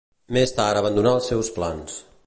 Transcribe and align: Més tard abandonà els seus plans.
Més 0.37 0.53
tard 0.59 0.81
abandonà 0.81 1.13
els 1.19 1.31
seus 1.33 1.53
plans. 1.59 2.05